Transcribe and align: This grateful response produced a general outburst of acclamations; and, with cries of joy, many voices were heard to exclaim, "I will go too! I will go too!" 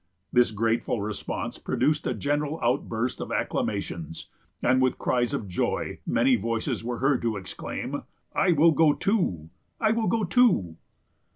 This 0.33 0.49
grateful 0.49 0.99
response 0.99 1.59
produced 1.59 2.07
a 2.07 2.15
general 2.15 2.59
outburst 2.63 3.21
of 3.21 3.31
acclamations; 3.31 4.29
and, 4.59 4.81
with 4.81 4.97
cries 4.97 5.31
of 5.31 5.47
joy, 5.47 5.99
many 6.07 6.35
voices 6.37 6.83
were 6.83 6.97
heard 6.97 7.21
to 7.21 7.37
exclaim, 7.37 8.01
"I 8.33 8.51
will 8.53 8.71
go 8.71 8.93
too! 8.93 9.51
I 9.79 9.91
will 9.91 10.07
go 10.07 10.23
too!" 10.23 10.77